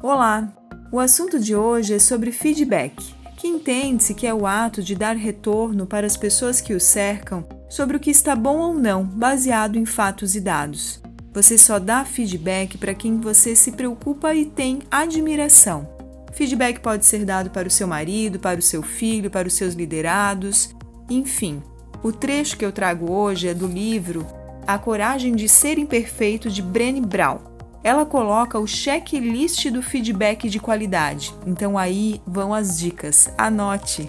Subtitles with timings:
[0.00, 0.52] Olá!
[0.92, 2.94] O assunto de hoje é sobre feedback,
[3.36, 7.44] que entende-se que é o ato de dar retorno para as pessoas que o cercam
[7.68, 11.02] sobre o que está bom ou não, baseado em fatos e dados.
[11.34, 15.88] Você só dá feedback para quem você se preocupa e tem admiração.
[16.32, 19.74] Feedback pode ser dado para o seu marido, para o seu filho, para os seus
[19.74, 20.76] liderados,
[21.10, 21.60] enfim.
[22.04, 24.24] O trecho que eu trago hoje é do livro
[24.64, 27.57] A Coragem de Ser Imperfeito de Brené Brown.
[27.88, 31.34] Ela coloca o checklist do feedback de qualidade.
[31.46, 33.30] Então aí vão as dicas.
[33.38, 34.06] Anote.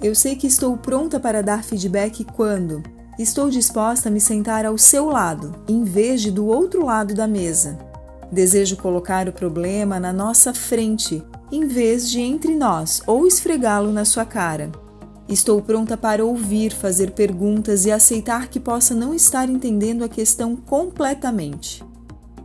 [0.00, 2.84] Eu sei que estou pronta para dar feedback quando
[3.18, 7.26] estou disposta a me sentar ao seu lado, em vez de do outro lado da
[7.26, 7.76] mesa.
[8.30, 14.04] Desejo colocar o problema na nossa frente, em vez de entre nós ou esfregá-lo na
[14.04, 14.70] sua cara.
[15.28, 20.54] Estou pronta para ouvir, fazer perguntas e aceitar que possa não estar entendendo a questão
[20.54, 21.82] completamente.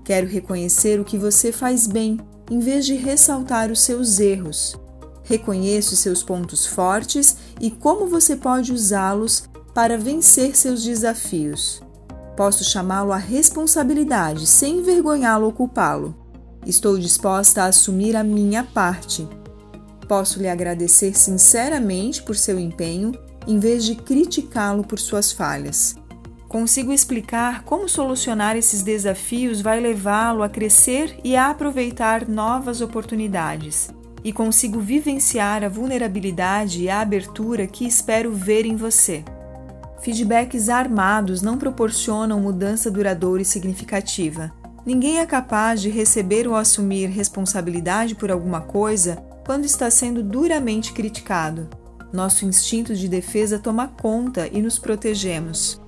[0.09, 4.75] Quero reconhecer o que você faz bem, em vez de ressaltar os seus erros.
[5.23, 11.83] Reconheço seus pontos fortes e como você pode usá-los para vencer seus desafios.
[12.35, 16.15] Posso chamá-lo à responsabilidade sem envergonhá-lo ou culpá-lo.
[16.65, 19.29] Estou disposta a assumir a minha parte.
[20.07, 23.11] Posso lhe agradecer sinceramente por seu empenho
[23.45, 25.93] em vez de criticá-lo por suas falhas.
[26.49, 33.91] Consigo explicar como solucionar esses desafios vai levá-lo a crescer e a aproveitar novas oportunidades.
[34.23, 39.23] E consigo vivenciar a vulnerabilidade e a abertura que espero ver em você.
[40.01, 44.51] Feedbacks armados não proporcionam mudança duradoura e significativa.
[44.83, 50.93] Ninguém é capaz de receber ou assumir responsabilidade por alguma coisa quando está sendo duramente
[50.93, 51.69] criticado.
[52.11, 55.79] Nosso instinto de defesa toma conta e nos protegemos.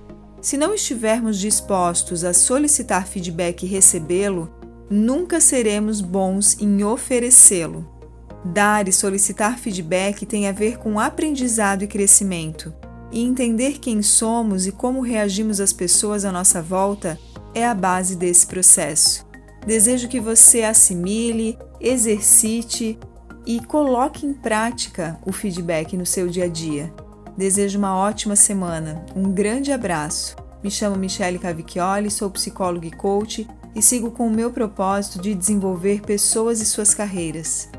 [0.42, 4.52] Se não estivermos dispostos a solicitar feedback e recebê-lo,
[4.90, 7.88] nunca seremos bons em oferecê-lo.
[8.44, 12.74] Dar e solicitar feedback tem a ver com aprendizado e crescimento,
[13.12, 17.16] e entender quem somos e como reagimos às pessoas à nossa volta
[17.54, 19.24] é a base desse processo.
[19.64, 22.98] Desejo que você assimile, exercite
[23.46, 26.92] e coloque em prática o feedback no seu dia a dia.
[27.36, 29.04] Desejo uma ótima semana.
[29.16, 30.36] Um grande abraço.
[30.62, 35.34] Me chamo Michele Cavicchioli, sou psicóloga e coach e sigo com o meu propósito de
[35.34, 37.70] desenvolver pessoas e suas carreiras.